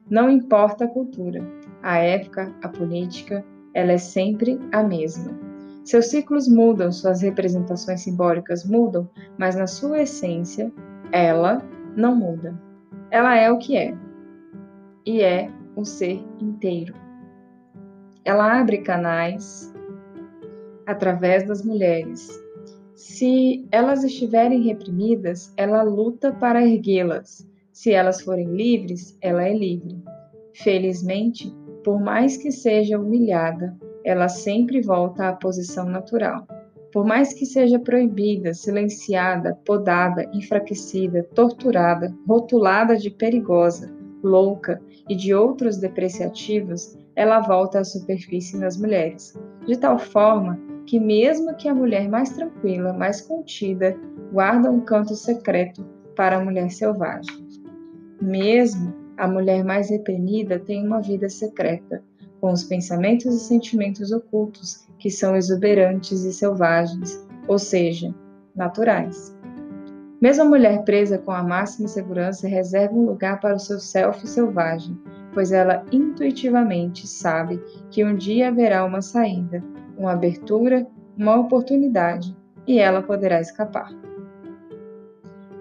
não 0.08 0.30
importa 0.30 0.84
a 0.84 0.88
cultura, 0.88 1.40
a 1.82 1.98
época, 1.98 2.54
a 2.62 2.68
política, 2.68 3.44
ela 3.74 3.90
é 3.90 3.98
sempre 3.98 4.56
a 4.70 4.80
mesma. 4.80 5.45
Seus 5.86 6.06
ciclos 6.06 6.48
mudam, 6.48 6.90
suas 6.90 7.22
representações 7.22 8.00
simbólicas 8.00 8.64
mudam, 8.64 9.08
mas 9.38 9.54
na 9.54 9.68
sua 9.68 10.02
essência, 10.02 10.72
ela 11.12 11.62
não 11.96 12.16
muda. 12.16 12.60
Ela 13.08 13.36
é 13.36 13.48
o 13.52 13.58
que 13.58 13.76
é, 13.76 13.96
e 15.06 15.22
é 15.22 15.48
um 15.76 15.84
ser 15.84 16.20
inteiro. 16.40 16.92
Ela 18.24 18.58
abre 18.58 18.78
canais 18.78 19.72
através 20.88 21.46
das 21.46 21.64
mulheres. 21.64 22.36
Se 22.96 23.64
elas 23.70 24.02
estiverem 24.02 24.62
reprimidas, 24.62 25.54
ela 25.56 25.84
luta 25.84 26.32
para 26.32 26.66
erguê-las. 26.66 27.48
Se 27.70 27.92
elas 27.92 28.20
forem 28.22 28.48
livres, 28.48 29.16
ela 29.20 29.46
é 29.46 29.56
livre. 29.56 30.02
Felizmente, 30.52 31.54
por 31.84 32.00
mais 32.00 32.36
que 32.36 32.50
seja 32.50 32.98
humilhada, 32.98 33.78
ela 34.06 34.28
sempre 34.28 34.80
volta 34.80 35.28
à 35.28 35.32
posição 35.32 35.84
natural. 35.84 36.46
Por 36.92 37.04
mais 37.04 37.34
que 37.34 37.44
seja 37.44 37.76
proibida, 37.76 38.54
silenciada, 38.54 39.58
podada, 39.66 40.24
enfraquecida, 40.32 41.24
torturada, 41.34 42.14
rotulada 42.26 42.96
de 42.96 43.10
perigosa, 43.10 43.92
louca 44.22 44.80
e 45.08 45.16
de 45.16 45.34
outros 45.34 45.76
depreciativos, 45.76 46.96
ela 47.16 47.40
volta 47.40 47.80
à 47.80 47.84
superfície 47.84 48.56
nas 48.56 48.76
mulheres, 48.76 49.36
de 49.66 49.76
tal 49.76 49.98
forma 49.98 50.58
que, 50.86 51.00
mesmo 51.00 51.54
que 51.56 51.68
a 51.68 51.74
mulher 51.74 52.08
mais 52.08 52.30
tranquila, 52.30 52.92
mais 52.92 53.20
contida, 53.20 53.98
guarda 54.32 54.70
um 54.70 54.80
canto 54.80 55.16
secreto 55.16 55.84
para 56.14 56.36
a 56.36 56.44
mulher 56.44 56.70
selvagem. 56.70 57.44
Mesmo 58.22 58.94
a 59.16 59.26
mulher 59.26 59.64
mais 59.64 59.90
reprimida 59.90 60.60
tem 60.60 60.86
uma 60.86 61.00
vida 61.00 61.28
secreta, 61.28 62.02
com 62.46 62.52
os 62.52 62.62
pensamentos 62.62 63.34
e 63.34 63.40
sentimentos 63.40 64.12
ocultos 64.12 64.86
que 65.00 65.10
são 65.10 65.34
exuberantes 65.34 66.22
e 66.22 66.32
selvagens, 66.32 67.20
ou 67.48 67.58
seja, 67.58 68.14
naturais. 68.54 69.36
Mesmo 70.22 70.44
a 70.44 70.48
mulher 70.48 70.84
presa 70.84 71.18
com 71.18 71.32
a 71.32 71.42
máxima 71.42 71.88
segurança 71.88 72.46
reserva 72.46 72.94
um 72.94 73.04
lugar 73.04 73.40
para 73.40 73.56
o 73.56 73.58
seu 73.58 73.80
self 73.80 74.24
selvagem, 74.28 74.96
pois 75.34 75.50
ela 75.50 75.84
intuitivamente 75.90 77.04
sabe 77.08 77.60
que 77.90 78.04
um 78.04 78.14
dia 78.14 78.46
haverá 78.46 78.84
uma 78.84 79.02
saída, 79.02 79.60
uma 79.98 80.12
abertura, 80.12 80.86
uma 81.18 81.34
oportunidade, 81.34 82.32
e 82.64 82.78
ela 82.78 83.02
poderá 83.02 83.40
escapar. 83.40 83.90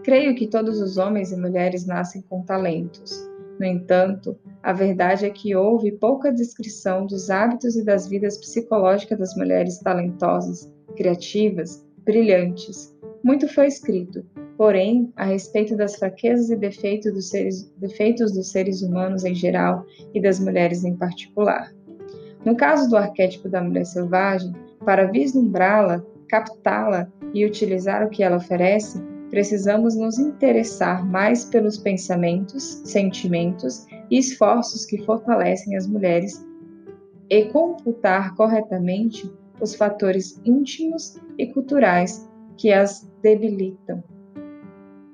Creio 0.04 0.36
que 0.36 0.46
todos 0.46 0.80
os 0.80 0.98
homens 0.98 1.32
e 1.32 1.36
mulheres 1.36 1.84
nascem 1.84 2.22
com 2.22 2.44
talentos. 2.44 3.28
No 3.60 3.66
entanto, 3.66 4.38
a 4.62 4.74
verdade 4.74 5.26
é 5.26 5.30
que 5.30 5.56
houve 5.56 5.92
pouca 5.94 6.32
descrição 6.32 7.06
dos 7.06 7.30
hábitos 7.30 7.76
e 7.76 7.86
das 7.86 8.08
vidas 8.08 8.38
psicológicas 8.38 9.18
das 9.18 9.36
mulheres 9.36 9.80
talentosas, 9.80 10.70
criativas, 10.98 11.86
brilhantes. 12.04 12.94
Muito 13.24 13.48
foi 13.48 13.68
escrito, 13.68 14.26
porém, 14.58 15.12
a 15.16 15.26
respeito 15.26 15.76
das 15.76 15.96
fraquezas 15.96 16.50
e 16.50 16.56
defeitos 16.56 17.14
dos 17.14 17.30
seres, 17.30 17.72
defeitos 17.78 18.34
dos 18.34 18.52
seres 18.52 18.82
humanos 18.82 19.24
em 19.24 19.34
geral 19.34 19.86
e 20.14 20.22
das 20.22 20.40
mulheres 20.40 20.84
em 20.84 20.96
particular. 20.96 21.74
No 22.44 22.56
caso 22.56 22.90
do 22.90 22.98
arquétipo 22.98 23.50
da 23.50 23.62
mulher 23.62 23.86
selvagem, 23.86 24.54
para 24.84 25.10
vislumbrá-la, 25.10 26.06
captá-la 26.30 27.12
e 27.34 27.46
utilizar 27.46 28.06
o 28.06 28.10
que 28.10 28.22
ela 28.22 28.38
oferece, 28.38 29.02
precisamos 29.36 29.98
nos 29.98 30.18
interessar 30.18 31.06
mais 31.06 31.44
pelos 31.44 31.78
pensamentos, 31.78 32.82
sentimentos 32.86 33.86
e 34.10 34.18
esforços 34.18 34.86
que 34.86 35.04
fortalecem 35.04 35.76
as 35.76 35.86
mulheres 35.86 36.48
e 37.30 37.44
computar 37.50 38.34
corretamente 38.36 39.30
os 39.60 39.76
fatores 39.76 40.40
íntimos 40.46 41.20
e 41.38 41.48
culturais 41.48 42.32
que 42.56 42.72
as 42.72 43.12
debilitam. 43.22 44.02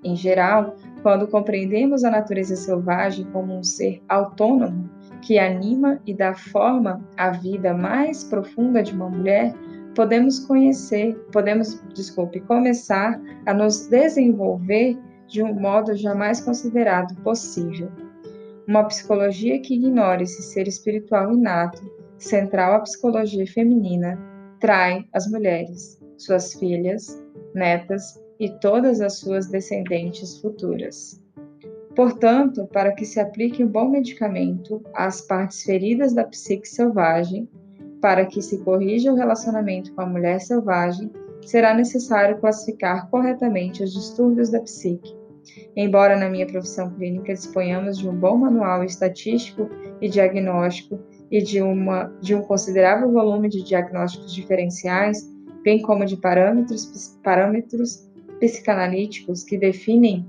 Em 0.04 0.16
geral, 0.16 0.76
quando 1.02 1.28
compreendemos 1.28 2.04
a 2.04 2.12
natureza 2.12 2.56
selvagem 2.56 3.26
como 3.32 3.58
um 3.58 3.64
ser 3.64 4.04
autônomo 4.08 4.88
que 5.24 5.40
anima 5.40 6.00
e 6.06 6.14
dá 6.14 6.36
forma 6.36 7.04
à 7.18 7.32
vida 7.32 7.74
mais 7.74 8.24
profunda 8.24 8.84
de 8.84 8.94
uma 8.94 9.10
mulher, 9.10 9.52
podemos 9.96 10.40
conhecer, 10.40 11.16
podemos, 11.32 11.82
desculpe, 11.94 12.40
começar 12.42 13.22
a 13.46 13.54
nos 13.54 13.88
desenvolver 13.88 14.98
de 15.28 15.42
um 15.42 15.54
modo 15.54 15.96
jamais 15.96 16.42
considerado 16.42 17.16
possível. 17.24 17.90
Uma 18.68 18.84
psicologia 18.86 19.60
que 19.60 19.76
ignore 19.76 20.24
esse 20.24 20.42
ser 20.44 20.68
espiritual 20.68 21.34
inato, 21.34 21.82
central 22.18 22.74
à 22.74 22.80
psicologia 22.80 23.46
feminina, 23.48 24.20
trai 24.60 25.06
as 25.14 25.28
mulheres, 25.28 26.00
suas 26.18 26.54
filhas, 26.54 27.22
netas 27.56 28.22
e 28.40 28.50
todas 28.60 29.02
as 29.02 29.18
suas 29.20 29.48
descendentes 29.48 30.40
futuras. 30.40 31.22
Portanto, 31.96 32.68
para 32.72 32.94
que 32.94 33.06
se 33.06 33.20
aplique 33.20 33.64
um 33.64 33.68
bom 33.68 33.90
medicamento 33.90 34.82
às 34.94 35.22
partes 35.22 35.64
feridas 35.64 36.14
da 36.14 36.24
psique 36.24 36.68
selvagem, 36.68 37.50
para 38.02 38.26
que 38.26 38.42
se 38.42 38.58
corrija 38.60 39.14
o 39.14 39.16
relacionamento 39.16 39.94
com 39.94 40.02
a 40.02 40.06
mulher 40.06 40.42
selvagem, 40.42 41.12
será 41.46 41.74
necessário 41.74 42.40
classificar 42.40 43.10
corretamente 43.10 43.84
os 43.84 43.94
distúrbios 43.94 44.50
da 44.50 44.60
psique. 44.60 45.16
Embora 45.76 46.18
na 46.18 46.30
minha 46.30 46.46
profissão 46.46 46.90
clínica 46.92 47.34
disponhamos 47.34 47.98
de 47.98 48.08
um 48.08 48.16
bom 48.16 48.38
manual 48.38 48.84
estatístico 48.84 49.70
e 50.02 50.10
diagnóstico 50.10 51.00
e 51.30 51.42
de, 51.42 51.62
uma, 51.62 52.14
de 52.22 52.36
um 52.36 52.42
considerável 52.42 53.12
volume 53.12 53.50
de 53.50 53.64
diagnósticos 53.64 54.34
diferenciais, 54.34 55.32
bem 55.64 55.82
como 55.82 56.06
de 56.06 56.18
parâmetros, 56.18 57.18
parâmetros 57.24 58.10
psicanalíticos 58.40 59.44
que 59.44 59.58
definem 59.58 60.26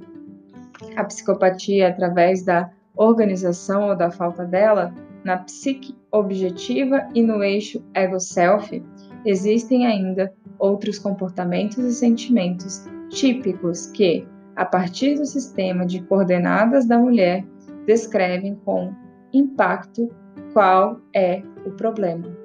a 0.96 1.04
psicopatia 1.04 1.88
através 1.88 2.44
da 2.44 2.70
organização 2.94 3.88
ou 3.88 3.96
da 3.96 4.11
falta 4.11 4.44
dela, 4.44 4.94
na 5.24 5.38
psique 5.38 5.96
objetiva 6.12 7.09
e 7.14 7.22
no 7.22 7.42
eixo 7.42 7.83
ego-self, 7.94 8.83
existem 9.25 9.87
ainda 9.87 10.33
outros 10.59 10.98
comportamentos 10.98 11.79
e 11.79 11.92
sentimentos 11.92 12.85
típicos 13.09 13.87
que, 13.87 14.27
a 14.55 14.64
partir 14.64 15.16
do 15.16 15.25
sistema 15.25 15.87
de 15.87 16.03
coordenadas 16.03 16.87
da 16.87 16.98
mulher, 16.98 17.44
descrevem 17.87 18.55
com 18.64 18.92
impacto 19.33 20.09
qual 20.53 21.01
é 21.14 21.42
o 21.64 21.70
problema. 21.72 22.41